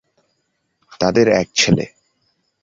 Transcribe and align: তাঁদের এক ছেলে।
তাঁদের 0.99 1.27
এক 1.31 1.47
ছেলে। 1.55 1.85